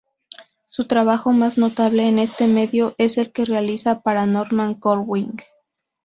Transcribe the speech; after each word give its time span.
Su 0.67 0.85
trabajo 0.85 1.31
más 1.31 1.59
notable 1.59 2.07
en 2.09 2.17
este 2.17 2.47
medio 2.47 2.95
es 2.97 3.19
el 3.19 3.31
que 3.31 3.45
realiza 3.45 4.01
para 4.01 4.25
Norman 4.25 4.73
Corwin. 4.73 5.35